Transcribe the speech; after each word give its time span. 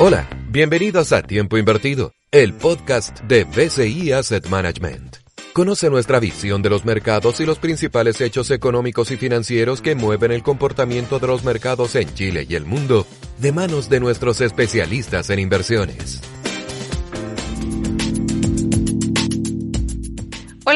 Hola, 0.00 0.28
bienvenidos 0.48 1.12
a 1.12 1.22
Tiempo 1.22 1.58
Invertido, 1.58 2.12
el 2.30 2.54
podcast 2.54 3.18
de 3.22 3.42
BCI 3.42 4.12
Asset 4.12 4.46
Management. 4.48 5.16
Conoce 5.52 5.90
nuestra 5.90 6.20
visión 6.20 6.62
de 6.62 6.70
los 6.70 6.84
mercados 6.84 7.40
y 7.40 7.44
los 7.44 7.58
principales 7.58 8.20
hechos 8.20 8.52
económicos 8.52 9.10
y 9.10 9.16
financieros 9.16 9.82
que 9.82 9.96
mueven 9.96 10.30
el 10.30 10.44
comportamiento 10.44 11.18
de 11.18 11.26
los 11.26 11.42
mercados 11.42 11.96
en 11.96 12.14
Chile 12.14 12.46
y 12.48 12.54
el 12.54 12.64
mundo 12.64 13.08
de 13.38 13.50
manos 13.50 13.88
de 13.88 13.98
nuestros 13.98 14.40
especialistas 14.40 15.30
en 15.30 15.40
inversiones. 15.40 16.20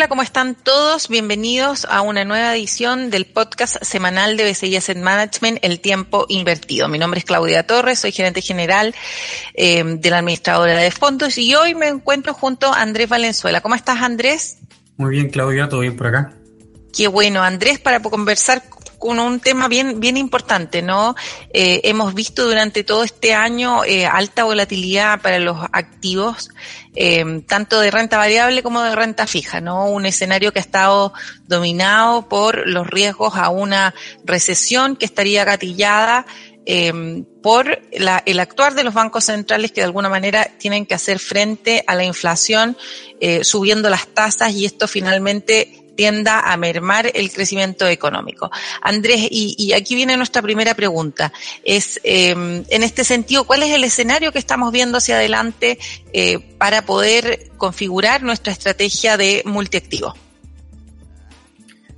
Hola, 0.03 0.09
¿cómo 0.09 0.23
están 0.23 0.57
todos? 0.57 1.07
Bienvenidos 1.07 1.87
a 1.89 2.01
una 2.01 2.25
nueva 2.25 2.57
edición 2.57 3.09
del 3.11 3.25
podcast 3.25 3.77
semanal 3.85 4.37
de 4.37 4.51
BCI 4.51 4.75
Asset 4.75 4.99
Management, 4.99 5.61
El 5.63 5.79
Tiempo 5.79 6.27
Invertido. 6.29 6.89
Mi 6.89 6.99
nombre 6.99 7.21
es 7.21 7.25
Claudia 7.25 7.69
Torres, 7.69 8.01
soy 8.01 8.11
gerente 8.11 8.43
general 8.43 8.97
eh, 9.55 9.85
de 9.85 10.11
la 10.11 10.19
administradora 10.19 10.77
de 10.77 10.91
fondos 10.91 11.39
y 11.39 11.55
hoy 11.55 11.77
me 11.77 11.87
encuentro 11.87 12.35
junto 12.35 12.67
a 12.75 12.83
Andrés 12.83 13.09
Valenzuela. 13.09 13.61
¿Cómo 13.61 13.77
estás, 13.77 14.03
Andrés? 14.03 14.59
Muy 14.97 15.11
bien, 15.11 15.31
Claudia, 15.31 15.69
¿todo 15.69 15.79
bien 15.83 15.97
por 15.97 16.09
acá? 16.09 16.33
Qué 16.93 17.07
bueno, 17.07 17.41
Andrés, 17.41 17.79
para 17.79 18.03
conversar 18.03 18.61
con 19.03 19.19
un 19.19 19.41
tema 19.41 19.67
bien, 19.67 19.99
bien 19.99 20.17
importante, 20.17 20.81
¿no? 20.81 21.17
Eh, 21.53 21.81
hemos 21.83 22.15
visto 22.15 22.45
durante 22.45 22.85
todo 22.85 23.03
este 23.03 23.35
año 23.35 23.83
eh, 23.85 24.07
alta 24.07 24.45
volatilidad 24.45 25.21
para 25.21 25.41
los 25.41 25.59
activos, 25.73 26.51
eh, 26.95 27.43
tanto 27.49 27.81
de 27.81 27.91
renta 27.91 28.17
variable 28.17 28.63
como 28.63 28.81
de 28.81 28.95
renta 28.95 29.27
fija, 29.27 29.61
¿no? 29.61 29.87
Un 29.87 30.07
escenario 30.07 30.53
que 30.53 30.61
ha 30.61 30.63
estado 30.63 31.13
dominado 31.49 32.29
por 32.29 32.69
los 32.69 32.87
riesgos 32.87 33.35
a 33.35 33.49
una 33.49 33.93
recesión 34.25 34.95
que 34.95 35.05
estaría 35.05 35.45
gatillada 35.45 36.25
por 37.43 37.83
el 37.91 38.39
actuar 38.39 38.75
de 38.77 38.85
los 38.85 38.95
bancos 38.95 39.25
centrales 39.25 39.73
que 39.73 39.81
de 39.81 39.87
alguna 39.87 40.09
manera 40.09 40.49
tienen 40.61 40.87
que 40.87 40.95
hacer 40.95 41.19
frente 41.19 41.83
a 41.89 41.97
la 41.97 42.05
inflación, 42.05 42.77
subiendo 43.43 43.91
las 43.91 44.07
tasas 44.07 44.53
y 44.53 44.65
esto 44.65 44.87
finalmente 44.87 45.82
tienda 45.97 46.41
a 46.41 46.57
mermar 46.57 47.11
el 47.15 47.31
crecimiento 47.33 47.87
económico. 47.87 48.51
Andrés, 48.81 49.29
y, 49.31 49.73
aquí 49.73 49.95
viene 49.95 50.17
nuestra 50.17 50.43
primera 50.43 50.75
pregunta. 50.75 51.33
Es, 51.65 52.01
eh, 52.05 52.31
en 52.31 52.83
este 52.83 53.05
sentido, 53.05 53.45
¿cuál 53.45 53.63
es 53.63 53.71
el 53.71 53.85
escenario 53.85 54.33
que 54.33 54.39
estamos 54.39 54.73
viendo 54.73 54.99
hacia 54.99 55.17
adelante 55.17 55.79
eh, 56.13 56.39
para 56.59 56.85
poder 56.85 57.51
configurar 57.57 58.23
nuestra 58.23 58.53
estrategia 58.53 59.17
de 59.17 59.43
multiactivo? 59.45 60.15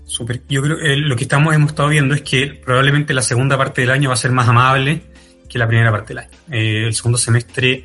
Super. 0.06 0.42
Yo 0.48 0.62
creo 0.62 0.78
que 0.78 0.96
lo 0.96 1.16
que 1.16 1.24
estamos 1.24 1.54
hemos 1.54 1.70
estado 1.70 1.88
viendo 1.88 2.14
es 2.14 2.22
que 2.22 2.46
probablemente 2.46 3.14
la 3.14 3.22
segunda 3.22 3.58
parte 3.58 3.80
del 3.80 3.90
año 3.90 4.10
va 4.10 4.14
a 4.14 4.18
ser 4.18 4.30
más 4.30 4.48
amable 4.48 5.02
que 5.48 5.58
la 5.58 5.66
primera 5.66 5.90
parte 5.90 6.08
del 6.08 6.18
año. 6.18 6.30
Eh, 6.50 6.84
el 6.86 6.94
segundo 6.94 7.18
semestre 7.18 7.84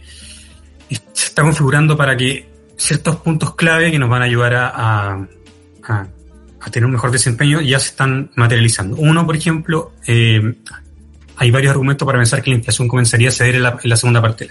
se 0.90 1.26
está 1.26 1.42
configurando 1.42 1.98
para 1.98 2.16
que 2.16 2.48
ciertos 2.78 3.18
puntos 3.18 3.56
clave 3.56 3.92
que 3.92 4.00
nos 4.00 4.10
van 4.10 4.22
a 4.22 4.26
ayudar 4.26 4.54
a 4.56 5.28
a, 5.90 6.08
a, 6.62 6.72
tener 6.72 6.86
un 6.86 6.94
mejor 6.94 7.12
desempeño 7.12 7.62
ya 7.62 7.80
se 7.80 7.90
están 7.90 8.32
materializando. 8.36 8.96
Uno, 8.98 9.26
por 9.26 9.36
ejemplo, 9.36 9.94
eh, 10.08 10.56
hay 11.38 11.52
varios 11.52 11.72
argumentos 11.72 12.06
para 12.06 12.18
pensar 12.18 12.42
que 12.42 12.52
la 12.52 12.58
inflación 12.58 12.88
comenzaría 12.88 13.30
a 13.30 13.32
ceder 13.32 13.56
en 13.56 13.64
la, 13.64 13.78
en 13.82 13.90
la 13.90 13.96
segunda 13.96 14.22
parte. 14.22 14.50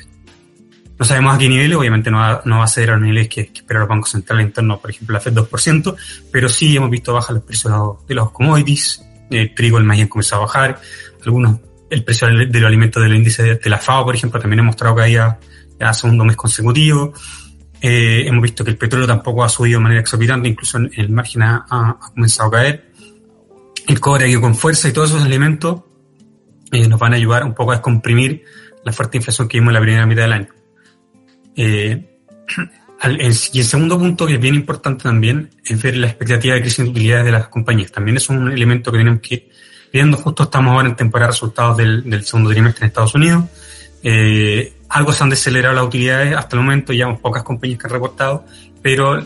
No 0.99 1.05
sabemos 1.05 1.35
a 1.35 1.39
qué 1.39 1.49
niveles, 1.49 1.77
obviamente 1.77 2.11
no 2.11 2.19
va, 2.19 2.43
no 2.45 2.59
va 2.59 2.65
a 2.65 2.69
ceder 2.69 2.91
a 2.91 2.93
los 2.95 3.03
niveles 3.03 3.29
que, 3.29 3.47
que 3.49 3.61
esperan 3.61 3.81
los 3.81 3.89
bancos 3.89 4.11
centrales 4.11 4.47
en 4.47 4.53
torno, 4.53 4.81
por 4.81 4.91
ejemplo, 4.91 5.15
la 5.15 5.21
FED 5.21 5.35
2%, 5.35 5.97
pero 6.33 6.49
sí 6.49 6.77
hemos 6.77 6.91
visto 6.91 7.13
bajas 7.13 7.35
los 7.35 7.45
precios 7.45 8.07
de 8.09 8.15
los 8.15 8.33
commodities, 8.33 9.05
el 9.31 9.55
trigo, 9.55 9.79
el 9.79 9.85
maíz 9.85 10.03
han 10.03 10.09
comenzado 10.09 10.43
a 10.43 10.47
bajar, 10.47 10.81
algunos, 11.25 11.61
el 11.89 12.03
precio 12.03 12.27
de 12.29 12.47
los 12.47 12.65
alimentos 12.65 13.03
del 13.03 13.15
índice 13.15 13.43
de, 13.43 13.55
de 13.57 13.71
la 13.71 13.79
FAO, 13.79 14.05
por 14.05 14.17
ejemplo, 14.17 14.41
también 14.41 14.61
ha 14.61 14.65
mostrado 14.65 14.97
caída 14.97 15.39
ya 15.79 15.95
segundo 15.95 16.25
mes 16.25 16.37
consecutivo. 16.37 17.13
Eh, 17.81 18.25
hemos 18.27 18.43
visto 18.43 18.65
que 18.65 18.71
el 18.71 18.77
petróleo 18.77 19.07
tampoco 19.07 19.45
ha 19.45 19.49
subido 19.49 19.79
de 19.79 19.83
manera 19.85 20.01
exorbitante, 20.01 20.49
incluso 20.49 20.79
en 20.79 20.91
el 20.97 21.11
margen 21.11 21.43
ha, 21.43 21.65
ha, 21.69 21.99
comenzado 22.15 22.49
a 22.49 22.53
caer. 22.53 22.91
El 23.87 24.01
cobre 24.01 24.25
ha 24.25 24.29
ido 24.29 24.41
con 24.41 24.55
fuerza 24.55 24.89
y 24.89 24.93
todos 24.93 25.11
esos 25.11 25.25
elementos 25.25 25.83
eh, 26.73 26.89
nos 26.89 26.99
van 26.99 27.13
a 27.15 27.17
ayudar 27.17 27.45
un 27.45 27.55
poco 27.55 27.71
a 27.73 27.77
descomprimir 27.77 28.45
la 28.85 28.93
fuerte 28.93 29.17
inflación 29.17 29.49
que 29.49 29.59
vimos 29.59 29.71
en 29.71 29.75
la 29.75 29.81
primera 29.81 30.07
mitad 30.07 30.23
del 30.23 30.33
año. 30.33 30.49
Eh, 31.57 32.21
al, 33.01 33.21
el, 33.21 33.35
y 33.53 33.59
el 33.61 33.65
segundo 33.65 33.99
punto, 33.99 34.27
que 34.27 34.35
es 34.35 34.41
bien 34.41 34.55
importante 34.55 35.05
también, 35.05 35.51
es 35.65 35.81
ver 35.81 35.97
la 35.97 36.09
expectativa 36.09 36.55
de 36.55 36.63
crecimiento 36.63 36.95
de 36.95 37.01
utilidades 37.01 37.27
de 37.27 37.33
las 37.33 37.49
compañías. 37.49 37.93
También 37.93 38.17
es 38.17 38.29
un 38.29 38.51
elemento 38.51 38.91
que 38.91 38.99
tenemos 38.99 39.21
que 39.21 39.35
ir 39.35 39.49
viendo. 39.93 40.17
Justo 40.17 40.45
estamos 40.45 40.75
ahora 40.75 40.89
en 40.89 40.97
temporada 40.97 41.29
de 41.29 41.33
resultados 41.33 41.77
del, 41.77 42.11
del 42.11 42.25
segundo 42.25 42.51
trimestre 42.51 42.85
en 42.85 42.89
Estados 42.89 43.15
Unidos. 43.15 43.45
Eh, 44.03 44.75
algo 44.89 45.13
se 45.13 45.23
han 45.23 45.31
desacelerado 45.31 45.75
las 45.75 45.85
utilidades 45.85 46.35
hasta 46.37 46.57
el 46.57 46.63
momento, 46.63 46.93
ya 46.93 47.13
pocas 47.17 47.43
compañías 47.43 47.79
que 47.79 47.87
han 47.87 47.93
reportado, 47.93 48.45
pero 48.83 49.17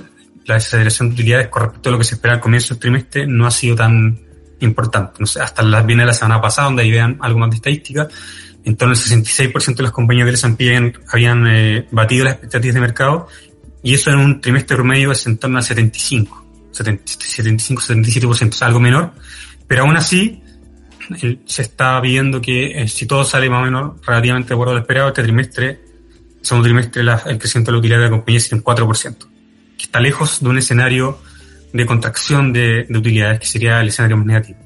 la 0.44 0.54
desaceleración 0.54 1.08
de 1.08 1.14
utilidades 1.14 1.48
con 1.48 1.62
respecto 1.62 1.88
a 1.88 1.92
lo 1.92 1.98
que 1.98 2.04
se 2.04 2.14
esperaba 2.16 2.36
al 2.36 2.42
comienzo 2.42 2.74
del 2.74 2.80
trimestre 2.80 3.26
no 3.26 3.46
ha 3.46 3.50
sido 3.50 3.76
tan 3.76 4.18
importante. 4.60 5.14
No 5.18 5.26
sé, 5.26 5.40
hasta 5.40 5.62
las 5.62 5.86
viene 5.86 6.04
la 6.04 6.14
semana 6.14 6.40
pasada, 6.40 6.66
donde 6.66 6.82
ahí 6.82 6.90
vean 6.90 7.18
algo 7.20 7.38
más 7.38 7.50
de 7.50 7.56
estadística, 7.56 8.08
en 8.64 8.76
torno 8.76 8.94
al 8.94 8.98
66% 8.98 9.76
de 9.76 9.82
las 9.82 9.92
compañías 9.92 10.26
del 10.26 10.34
S&P 10.34 10.68
habían, 10.68 10.92
habían 11.08 11.46
eh, 11.48 11.88
batido 11.90 12.24
las 12.24 12.34
expectativas 12.34 12.74
de 12.74 12.80
mercado, 12.80 13.28
y 13.82 13.94
eso 13.94 14.10
en 14.10 14.18
un 14.18 14.40
trimestre 14.40 14.76
promedio 14.76 15.10
es 15.10 15.26
en 15.26 15.38
torno 15.38 15.58
al 15.58 15.64
75, 15.64 16.46
75, 16.72 17.82
77%, 17.82 18.48
o 18.48 18.52
sea, 18.52 18.68
algo 18.68 18.80
menor, 18.80 19.12
pero 19.66 19.82
aún 19.82 19.96
así, 19.96 20.41
se 21.46 21.62
está 21.62 22.00
viendo 22.00 22.40
que 22.40 22.82
eh, 22.82 22.88
si 22.88 23.06
todo 23.06 23.24
sale 23.24 23.48
más 23.50 23.62
o 23.62 23.64
menos 23.64 24.06
relativamente 24.06 24.48
de 24.48 24.54
acuerdo 24.54 24.72
a 24.72 24.74
lo 24.74 24.80
esperado, 24.80 25.08
este 25.08 25.22
trimestre, 25.22 25.80
segundo 26.40 26.66
trimestre, 26.66 27.02
la, 27.02 27.22
el 27.26 27.38
crecimiento 27.38 27.70
de 27.70 27.72
la 27.72 27.78
utilidad 27.78 27.98
de 27.98 28.04
la 28.04 28.10
compañía 28.10 28.38
es 28.38 28.52
un 28.52 28.62
4%, 28.62 29.16
que 29.76 29.84
está 29.84 30.00
lejos 30.00 30.40
de 30.40 30.48
un 30.48 30.58
escenario 30.58 31.18
de 31.72 31.86
contracción 31.86 32.52
de, 32.52 32.84
de 32.88 32.98
utilidades, 32.98 33.40
que 33.40 33.46
sería 33.46 33.80
el 33.80 33.88
escenario 33.88 34.16
más 34.16 34.26
negativo. 34.26 34.58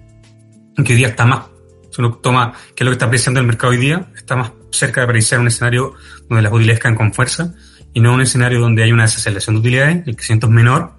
Que 0.76 0.92
hoy 0.92 0.98
día 0.98 1.08
está 1.08 1.24
más, 1.24 1.46
si 1.90 2.02
uno 2.02 2.12
toma 2.16 2.52
qué 2.74 2.82
es 2.82 2.84
lo 2.84 2.90
que 2.90 2.96
está 2.96 3.06
apreciando 3.06 3.40
el 3.40 3.46
mercado 3.46 3.72
hoy 3.72 3.78
día, 3.78 4.06
está 4.14 4.36
más 4.36 4.52
cerca 4.70 5.00
de 5.00 5.06
apreciar 5.06 5.40
un 5.40 5.46
escenario 5.46 5.94
donde 6.28 6.42
las 6.42 6.52
utilidades 6.52 6.80
caen 6.80 6.94
con 6.94 7.14
fuerza 7.14 7.54
y 7.94 8.00
no 8.00 8.12
un 8.12 8.20
escenario 8.20 8.60
donde 8.60 8.82
hay 8.82 8.92
una 8.92 9.04
desaceleración 9.04 9.56
de 9.56 9.60
utilidades, 9.60 10.06
el 10.06 10.14
crecimiento 10.14 10.48
es 10.48 10.52
menor, 10.52 10.92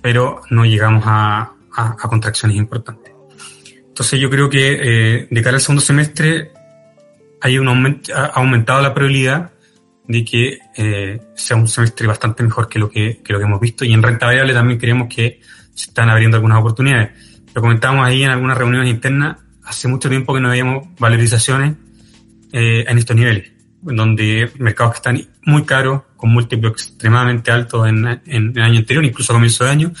pero 0.00 0.40
no 0.50 0.64
llegamos 0.64 1.02
a, 1.06 1.54
a, 1.74 1.96
a 2.00 2.08
contracciones 2.08 2.56
importantes. 2.56 3.01
Entonces 3.92 4.18
yo 4.18 4.30
creo 4.30 4.48
que 4.48 4.78
eh, 4.82 5.28
de 5.30 5.42
cara 5.42 5.56
al 5.56 5.60
segundo 5.60 5.82
semestre 5.82 6.50
hay 7.42 7.58
un 7.58 7.68
aumento, 7.68 8.16
ha 8.16 8.24
aumentado 8.24 8.80
la 8.80 8.94
probabilidad 8.94 9.52
de 10.08 10.24
que 10.24 10.58
eh, 10.78 11.20
sea 11.34 11.58
un 11.58 11.68
semestre 11.68 12.06
bastante 12.06 12.42
mejor 12.42 12.70
que 12.70 12.78
lo 12.78 12.88
que, 12.88 13.20
que, 13.22 13.34
lo 13.34 13.38
que 13.38 13.44
hemos 13.44 13.60
visto. 13.60 13.84
Y 13.84 13.92
en 13.92 14.02
renta 14.02 14.24
variable 14.24 14.54
también 14.54 14.80
creemos 14.80 15.14
que 15.14 15.40
se 15.74 15.90
están 15.90 16.08
abriendo 16.08 16.38
algunas 16.38 16.58
oportunidades. 16.58 17.10
Lo 17.54 17.60
comentábamos 17.60 18.06
ahí 18.06 18.22
en 18.22 18.30
algunas 18.30 18.56
reuniones 18.56 18.88
internas, 18.88 19.36
hace 19.62 19.88
mucho 19.88 20.08
tiempo 20.08 20.32
que 20.32 20.40
no 20.40 20.48
veíamos 20.48 20.88
valorizaciones 20.98 21.74
eh, 22.50 22.86
en 22.88 22.96
estos 22.96 23.14
niveles, 23.14 23.52
donde 23.82 24.50
mercados 24.56 24.94
que 24.94 24.96
están 24.96 25.28
muy 25.44 25.64
caros, 25.64 26.00
con 26.16 26.30
múltiplos 26.30 26.72
extremadamente 26.72 27.50
altos 27.50 27.86
en, 27.86 28.06
en, 28.06 28.22
en 28.24 28.56
el 28.56 28.62
año 28.62 28.78
anterior, 28.78 29.04
incluso 29.04 29.34
a 29.34 29.36
comienzo 29.36 29.64
de 29.64 29.70
año, 29.70 29.92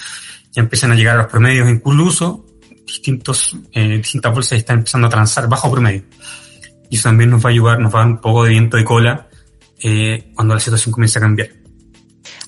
ya 0.50 0.62
empiezan 0.62 0.92
a 0.92 0.94
llegar 0.94 1.16
a 1.16 1.22
los 1.24 1.30
promedios 1.30 1.68
incluso 1.68 2.46
distintos, 2.92 3.56
eh, 3.72 3.96
distintas 3.98 4.32
bolsas 4.32 4.58
están 4.58 4.78
empezando 4.78 5.06
a 5.06 5.10
transar 5.10 5.48
bajo 5.48 5.70
promedio. 5.70 6.04
Y 6.90 6.96
eso 6.96 7.08
también 7.08 7.30
nos 7.30 7.44
va 7.44 7.48
a 7.48 7.52
ayudar, 7.52 7.80
nos 7.80 7.94
va 7.94 8.00
a 8.00 8.02
dar 8.02 8.12
un 8.12 8.20
poco 8.20 8.44
de 8.44 8.50
viento 8.50 8.76
de 8.76 8.84
cola 8.84 9.28
eh, 9.82 10.30
cuando 10.34 10.54
la 10.54 10.60
situación 10.60 10.92
comience 10.92 11.18
a 11.18 11.22
cambiar. 11.22 11.62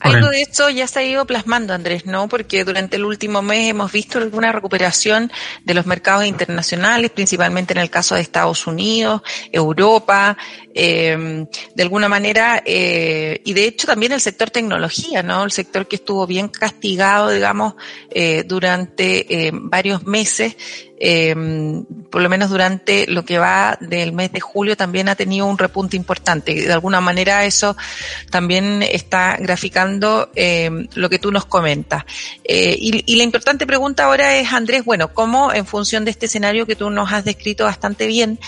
Algo 0.00 0.28
de 0.28 0.42
esto 0.42 0.68
ya 0.68 0.86
se 0.86 0.98
ha 0.98 1.02
ido 1.02 1.24
plasmando, 1.24 1.72
Andrés, 1.72 2.04
¿no? 2.04 2.28
Porque 2.28 2.62
durante 2.62 2.96
el 2.96 3.06
último 3.06 3.40
mes 3.40 3.70
hemos 3.70 3.90
visto 3.90 4.18
alguna 4.18 4.52
recuperación 4.52 5.32
de 5.64 5.72
los 5.72 5.86
mercados 5.86 6.26
internacionales, 6.26 7.10
principalmente 7.10 7.72
en 7.72 7.78
el 7.78 7.88
caso 7.88 8.14
de 8.14 8.20
Estados 8.20 8.66
Unidos, 8.66 9.22
Europa, 9.50 10.36
eh, 10.74 11.46
de 11.74 11.82
alguna 11.82 12.08
manera, 12.08 12.62
eh, 12.66 13.40
y 13.44 13.52
de 13.52 13.64
hecho 13.64 13.86
también 13.86 14.12
el 14.12 14.20
sector 14.20 14.50
tecnología, 14.50 15.22
¿no? 15.22 15.44
El 15.44 15.52
sector 15.52 15.86
que 15.86 15.96
estuvo 15.96 16.26
bien 16.26 16.48
castigado, 16.48 17.30
digamos, 17.30 17.74
eh, 18.10 18.42
durante 18.46 19.50
varios 19.52 20.04
meses. 20.04 20.56
Eh, 20.96 21.34
por 22.10 22.22
lo 22.22 22.28
menos 22.28 22.50
durante 22.50 23.06
lo 23.08 23.24
que 23.24 23.38
va 23.38 23.76
del 23.80 24.12
mes 24.12 24.30
de 24.32 24.40
julio 24.40 24.76
también 24.76 25.08
ha 25.08 25.16
tenido 25.16 25.46
un 25.46 25.58
repunte 25.58 25.96
importante. 25.96 26.54
De 26.54 26.72
alguna 26.72 27.00
manera 27.00 27.44
eso 27.44 27.76
también 28.30 28.82
está 28.82 29.36
graficando 29.38 30.30
eh, 30.36 30.70
lo 30.94 31.10
que 31.10 31.18
tú 31.18 31.32
nos 31.32 31.46
comentas. 31.46 32.04
Eh, 32.44 32.76
y, 32.78 33.16
la 33.16 33.22
importante 33.22 33.66
pregunta 33.66 34.04
ahora 34.04 34.36
es, 34.36 34.52
Andrés, 34.52 34.84
bueno, 34.84 35.12
¿cómo 35.12 35.52
en 35.52 35.66
función 35.66 36.04
de 36.04 36.10
este 36.12 36.26
escenario 36.26 36.66
que 36.66 36.76
tú 36.76 36.88
nos 36.90 37.12
has 37.12 37.24
descrito 37.24 37.64
bastante 37.64 38.06
bien, 38.06 38.38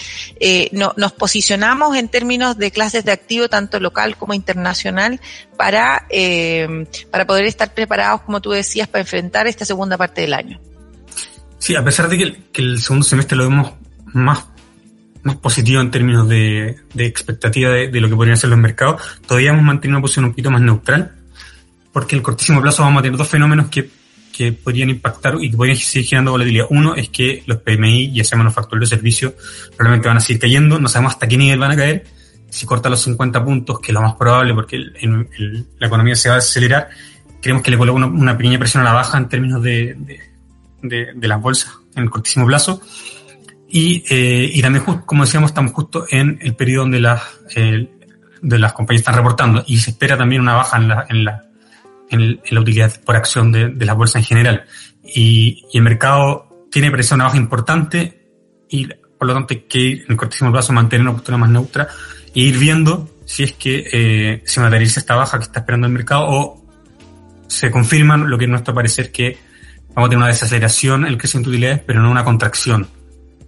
no, 0.72 0.92
nos 0.96 1.12
posicionamos 1.12 1.96
en 1.96 2.08
términos 2.16 2.56
de 2.56 2.70
clases 2.70 3.04
de 3.04 3.12
activo, 3.12 3.50
tanto 3.50 3.78
local 3.78 4.16
como 4.16 4.32
internacional, 4.32 5.20
para, 5.58 6.06
para 7.10 7.26
poder 7.26 7.44
estar 7.44 7.74
preparados, 7.74 8.22
como 8.22 8.40
tú 8.40 8.52
decías, 8.52 8.88
para 8.88 9.02
enfrentar 9.02 9.46
esta 9.46 9.66
segunda 9.66 9.98
parte 9.98 10.22
del 10.22 10.32
año? 10.32 10.58
Sí, 11.58 11.76
a 11.76 11.84
pesar 11.84 12.08
de 12.08 12.16
que 12.52 12.62
el, 12.62 12.80
segundo 12.80 13.04
semestre 13.04 13.36
lo 13.36 13.50
vemos 13.50 13.72
más, 14.06 14.46
más 15.24 15.36
positiva 15.36 15.82
en 15.82 15.90
términos 15.90 16.26
de, 16.26 16.76
expectativa 16.96 17.70
de, 17.70 18.00
lo 18.00 18.08
que 18.08 18.16
podrían 18.16 18.38
ser 18.38 18.48
los 18.48 18.58
mercados, 18.58 19.02
todavía 19.26 19.50
hemos 19.50 19.64
mantenido 19.64 19.98
una 19.98 20.02
posición 20.02 20.24
un 20.24 20.30
poquito 20.30 20.50
más 20.50 20.62
neutral, 20.62 21.12
porque 21.92 22.14
en 22.14 22.20
el 22.20 22.22
cortísimo 22.22 22.62
plazo 22.62 22.82
vamos 22.82 23.00
a 23.00 23.02
tener 23.02 23.18
dos 23.18 23.28
fenómenos 23.28 23.68
que, 23.68 23.90
que 24.36 24.52
podrían 24.52 24.90
impactar 24.90 25.36
y 25.40 25.50
que 25.50 25.56
podrían 25.56 25.76
seguir 25.78 26.08
generando 26.08 26.32
volatilidad. 26.32 26.66
Uno 26.70 26.94
es 26.94 27.08
que 27.08 27.42
los 27.46 27.58
PMI, 27.58 28.12
ya 28.12 28.24
sea 28.24 28.36
manufactureros 28.36 28.90
de 28.90 28.96
servicios, 28.96 29.32
probablemente 29.76 30.08
van 30.08 30.18
a 30.18 30.20
seguir 30.20 30.40
cayendo, 30.40 30.78
no 30.78 30.88
sabemos 30.88 31.14
hasta 31.14 31.26
qué 31.26 31.36
nivel 31.36 31.58
van 31.58 31.70
a 31.70 31.76
caer, 31.76 32.04
si 32.50 32.66
corta 32.66 32.90
los 32.90 33.00
50 33.00 33.44
puntos, 33.44 33.80
que 33.80 33.92
es 33.92 33.94
lo 33.94 34.02
más 34.02 34.14
probable 34.14 34.54
porque 34.54 34.78
la 34.78 35.86
economía 35.86 36.14
se 36.14 36.28
va 36.28 36.36
a 36.36 36.38
acelerar, 36.38 36.88
creemos 37.40 37.62
que 37.62 37.70
le 37.70 37.78
coloca 37.78 38.04
una, 38.04 38.36
pequeña 38.36 38.58
presión 38.58 38.82
a 38.82 38.84
la 38.84 38.92
baja 38.92 39.16
en 39.18 39.28
términos 39.28 39.62
de, 39.62 39.96
de, 40.82 41.28
las 41.28 41.40
bolsas 41.40 41.72
en 41.94 42.04
el 42.04 42.10
cortísimo 42.10 42.46
plazo. 42.46 42.80
Y, 43.68 44.04
eh, 44.08 44.50
y 44.52 44.62
también, 44.62 44.84
como 44.84 45.24
decíamos, 45.24 45.50
estamos 45.50 45.72
justo 45.72 46.06
en 46.10 46.38
el 46.40 46.54
periodo 46.54 46.82
donde 46.82 47.00
las, 47.00 47.22
de 47.54 48.58
las 48.58 48.72
compañías 48.72 49.00
están 49.00 49.16
reportando 49.16 49.64
y 49.66 49.78
se 49.78 49.90
espera 49.90 50.16
también 50.16 50.42
una 50.42 50.54
baja 50.54 50.76
en 50.76 50.88
la, 50.88 51.06
en 51.08 51.24
la, 51.24 51.45
en, 52.10 52.40
la 52.50 52.60
utilidad 52.60 53.00
por 53.04 53.16
acción 53.16 53.52
de, 53.52 53.68
de 53.68 53.84
las 53.84 53.96
bolsas 53.96 54.22
en 54.22 54.24
general. 54.24 54.64
Y, 55.02 55.64
y, 55.72 55.78
el 55.78 55.84
mercado 55.84 56.66
tiene 56.70 56.90
presión 56.90 57.20
a 57.20 57.24
baja 57.24 57.36
importante 57.36 58.28
y 58.68 58.86
por 58.86 59.28
lo 59.28 59.34
tanto 59.34 59.54
hay 59.54 59.60
que 59.60 59.92
en 59.92 60.04
el 60.08 60.16
cortísimo 60.16 60.52
plazo 60.52 60.72
mantener 60.72 61.02
una 61.02 61.12
postura 61.12 61.38
más 61.38 61.50
neutra 61.50 61.88
e 62.34 62.40
ir 62.40 62.58
viendo 62.58 63.08
si 63.24 63.42
es 63.42 63.52
que 63.52 63.88
eh, 63.92 64.42
se 64.44 64.60
materializa 64.60 65.00
esta 65.00 65.16
baja 65.16 65.38
que 65.38 65.44
está 65.44 65.60
esperando 65.60 65.86
el 65.86 65.92
mercado 65.92 66.26
o 66.28 66.66
se 67.48 67.70
confirma 67.70 68.16
lo 68.16 68.38
que 68.38 68.44
es 68.44 68.50
nuestro 68.50 68.74
parecer 68.74 69.10
que 69.10 69.36
vamos 69.94 70.08
a 70.08 70.10
tener 70.10 70.18
una 70.18 70.26
desaceleración 70.28 71.02
en 71.02 71.08
el 71.08 71.18
crecimiento 71.18 71.50
de 71.50 71.56
utilidades, 71.56 71.82
pero 71.86 72.00
no 72.00 72.10
una 72.10 72.24
contracción 72.24 72.88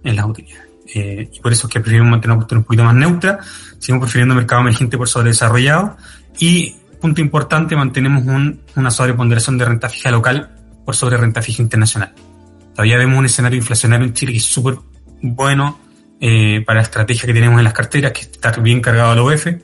en 0.03 0.15
las 0.15 0.25
utilidades. 0.25 0.67
Eh, 0.93 1.29
y 1.31 1.39
por 1.39 1.51
eso 1.51 1.67
es 1.67 1.73
que 1.73 1.79
preferimos 1.79 2.09
mantener 2.09 2.31
una 2.31 2.41
postura 2.41 2.59
un 2.59 2.65
poquito 2.65 2.83
más 2.83 2.95
neutra, 2.95 3.39
seguimos 3.77 4.03
prefiriendo 4.03 4.35
mercado 4.35 4.61
emergente 4.61 4.97
por 4.97 5.07
sobre 5.07 5.29
desarrollado 5.29 5.97
y, 6.39 6.75
punto 6.99 7.21
importante, 7.21 7.75
mantenemos 7.75 8.25
un, 8.25 8.61
una 8.75 8.91
sobreponderación 8.91 9.57
de 9.57 9.65
renta 9.65 9.89
fija 9.89 10.11
local 10.11 10.51
por 10.85 10.95
sobre 10.95 11.17
renta 11.17 11.41
fija 11.41 11.61
internacional. 11.61 12.13
Todavía 12.73 12.97
vemos 12.97 13.19
un 13.19 13.25
escenario 13.25 13.57
inflacionario 13.57 14.05
en 14.05 14.13
Chile 14.13 14.31
que 14.31 14.37
es 14.37 14.45
súper 14.45 14.75
bueno 15.21 15.79
eh, 16.21 16.63
para 16.65 16.77
la 16.77 16.83
estrategia 16.83 17.25
que 17.25 17.33
tenemos 17.33 17.57
en 17.57 17.63
las 17.63 17.73
carteras, 17.73 18.11
que 18.11 18.21
está 18.21 18.51
bien 18.51 18.81
cargado 18.81 19.11
al 19.11 19.19
OF. 19.19 19.47
Eh, 19.47 19.61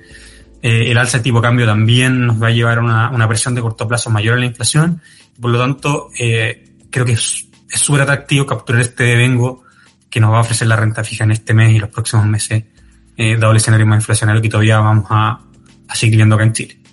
el 0.62 0.98
alza 0.98 1.18
de 1.18 1.24
tipo 1.24 1.42
cambio 1.42 1.66
también 1.66 2.26
nos 2.26 2.42
va 2.42 2.48
a 2.48 2.52
llevar 2.52 2.80
a 2.80 2.82
una, 2.82 3.10
una 3.12 3.28
presión 3.28 3.54
de 3.56 3.62
corto 3.62 3.88
plazo 3.88 4.10
mayor 4.10 4.36
a 4.36 4.40
la 4.40 4.46
inflación. 4.46 5.02
Por 5.40 5.52
lo 5.52 5.60
tanto, 5.60 6.10
eh, 6.20 6.72
creo 6.90 7.06
que 7.06 7.14
es 7.14 7.48
súper 7.68 8.02
atractivo 8.02 8.46
capturar 8.46 8.82
este 8.82 9.04
devengo 9.04 9.64
que 10.10 10.20
nos 10.20 10.32
va 10.32 10.38
a 10.38 10.42
ofrecer 10.42 10.68
la 10.68 10.78
renta 10.78 11.04
fija 11.04 11.26
en 11.26 11.32
este 11.32 11.54
mes 11.54 11.74
y 11.74 11.80
los 11.80 11.90
próximos 11.90 12.26
meses, 12.26 12.64
eh, 13.18 13.36
dado 13.36 13.52
el 13.52 13.58
escenario 13.58 13.86
más 13.86 13.98
inflacionario 13.98 14.42
que 14.42 14.48
todavía 14.48 14.80
vamos 14.80 15.06
a, 15.10 15.42
a 15.88 15.96
seguir 15.96 16.16
viendo 16.16 16.36
acá 16.36 16.46
en 16.46 16.54
Chile. 16.54 16.85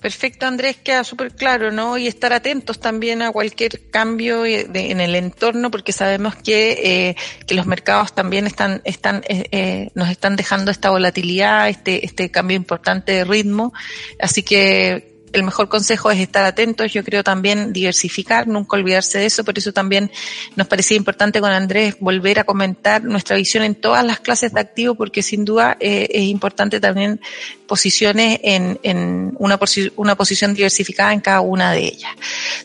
Perfecto, 0.00 0.46
Andrés, 0.46 0.76
queda 0.76 1.02
súper 1.02 1.32
claro, 1.32 1.72
¿no? 1.72 1.98
Y 1.98 2.06
estar 2.06 2.32
atentos 2.32 2.78
también 2.78 3.20
a 3.20 3.32
cualquier 3.32 3.90
cambio 3.90 4.46
en 4.46 5.00
el 5.00 5.14
entorno, 5.16 5.72
porque 5.72 5.92
sabemos 5.92 6.36
que, 6.36 6.70
eh, 7.10 7.16
que 7.46 7.54
los 7.54 7.66
mercados 7.66 8.14
también 8.14 8.46
están, 8.46 8.80
están, 8.84 9.24
eh, 9.28 9.48
eh, 9.50 9.90
nos 9.94 10.08
están 10.08 10.36
dejando 10.36 10.70
esta 10.70 10.90
volatilidad, 10.90 11.68
este, 11.68 12.06
este 12.06 12.30
cambio 12.30 12.56
importante 12.56 13.10
de 13.10 13.24
ritmo. 13.24 13.72
Así 14.20 14.44
que 14.44 15.17
el 15.32 15.42
mejor 15.42 15.68
consejo 15.68 16.10
es 16.10 16.18
estar 16.20 16.44
atentos, 16.44 16.92
yo 16.92 17.04
creo 17.04 17.22
también 17.22 17.72
diversificar, 17.72 18.46
nunca 18.46 18.76
olvidarse 18.76 19.18
de 19.18 19.26
eso, 19.26 19.44
por 19.44 19.56
eso 19.58 19.72
también 19.72 20.10
nos 20.56 20.66
parecía 20.66 20.96
importante 20.96 21.40
con 21.40 21.50
Andrés 21.50 21.96
volver 22.00 22.38
a 22.40 22.44
comentar 22.44 23.04
nuestra 23.04 23.36
visión 23.36 23.64
en 23.64 23.74
todas 23.74 24.04
las 24.04 24.20
clases 24.20 24.52
de 24.52 24.60
activos, 24.60 24.96
porque 24.96 25.22
sin 25.22 25.44
duda 25.44 25.76
eh, 25.80 26.08
es 26.10 26.22
importante 26.22 26.80
también 26.80 27.20
posiciones 27.66 28.40
en, 28.42 28.78
en 28.82 29.34
una, 29.38 29.58
una 29.96 30.16
posición 30.16 30.54
diversificada 30.54 31.12
en 31.12 31.20
cada 31.20 31.40
una 31.40 31.72
de 31.72 31.84
ellas. 31.84 32.12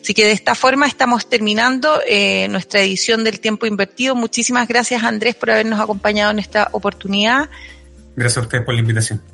Así 0.00 0.14
que 0.14 0.24
de 0.24 0.32
esta 0.32 0.54
forma 0.54 0.86
estamos 0.86 1.28
terminando 1.28 2.00
eh, 2.06 2.48
nuestra 2.48 2.80
edición 2.80 3.24
del 3.24 3.40
tiempo 3.40 3.66
invertido. 3.66 4.14
Muchísimas 4.14 4.66
gracias 4.66 5.02
Andrés 5.02 5.34
por 5.34 5.50
habernos 5.50 5.80
acompañado 5.80 6.30
en 6.30 6.38
esta 6.38 6.68
oportunidad. 6.72 7.50
Gracias 8.16 8.38
a 8.38 8.40
ustedes 8.42 8.64
por 8.64 8.74
la 8.74 8.80
invitación. 8.80 9.33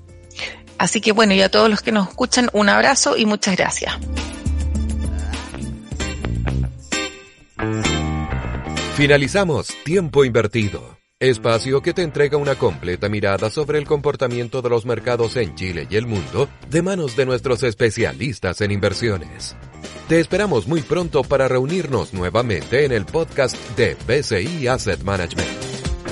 Así 0.80 1.02
que 1.02 1.12
bueno, 1.12 1.34
y 1.34 1.42
a 1.42 1.50
todos 1.50 1.68
los 1.68 1.82
que 1.82 1.92
nos 1.92 2.08
escuchan, 2.08 2.48
un 2.54 2.70
abrazo 2.70 3.14
y 3.14 3.26
muchas 3.26 3.54
gracias. 3.54 3.92
Finalizamos 8.94 9.68
Tiempo 9.84 10.24
Invertido, 10.24 10.96
espacio 11.18 11.82
que 11.82 11.92
te 11.92 12.00
entrega 12.00 12.38
una 12.38 12.54
completa 12.54 13.10
mirada 13.10 13.50
sobre 13.50 13.78
el 13.78 13.84
comportamiento 13.84 14.62
de 14.62 14.70
los 14.70 14.86
mercados 14.86 15.36
en 15.36 15.54
Chile 15.54 15.86
y 15.90 15.96
el 15.96 16.06
mundo 16.06 16.48
de 16.70 16.80
manos 16.80 17.14
de 17.14 17.26
nuestros 17.26 17.62
especialistas 17.62 18.62
en 18.62 18.70
inversiones. 18.70 19.56
Te 20.08 20.18
esperamos 20.18 20.66
muy 20.66 20.80
pronto 20.80 21.22
para 21.22 21.46
reunirnos 21.46 22.14
nuevamente 22.14 22.86
en 22.86 22.92
el 22.92 23.04
podcast 23.04 23.54
de 23.76 23.98
BCI 24.06 24.66
Asset 24.68 25.02
Management. 25.02 25.69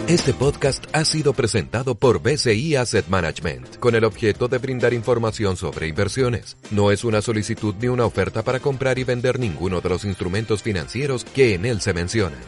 Este 0.09 0.33
podcast 0.33 0.87
ha 0.95 1.05
sido 1.05 1.35
presentado 1.35 1.95
por 1.95 2.23
BCI 2.23 2.77
Asset 2.77 3.09
Management 3.09 3.77
con 3.77 3.95
el 3.95 4.05
objeto 4.05 4.49
de 4.49 4.57
brindar 4.57 4.95
información 4.95 5.59
sobre 5.59 5.87
inversiones. 5.87 6.57
No 6.71 6.91
es 6.91 7.05
una 7.05 7.21
solicitud 7.21 7.75
ni 7.79 7.89
una 7.89 8.07
oferta 8.07 8.43
para 8.43 8.59
comprar 8.59 8.99
y 8.99 9.05
vender 9.05 9.39
ninguno 9.39 9.83
de 9.83 9.91
los 9.91 10.07
instrumentos 10.07 10.63
financieros 10.63 11.27
que 11.27 11.53
en 11.53 11.67
él 11.67 11.83
se 11.83 11.93
mencionan. 11.93 12.41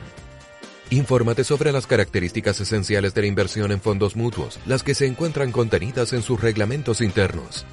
Infórmate 0.89 1.45
sobre 1.45 1.71
las 1.71 1.87
características 1.87 2.59
esenciales 2.63 3.13
de 3.13 3.21
la 3.21 3.27
inversión 3.27 3.73
en 3.73 3.83
fondos 3.83 4.17
mutuos, 4.17 4.59
las 4.65 4.83
que 4.83 4.95
se 4.95 5.05
encuentran 5.05 5.53
contenidas 5.53 6.15
en 6.15 6.23
sus 6.23 6.41
reglamentos 6.41 7.03
internos. 7.03 7.67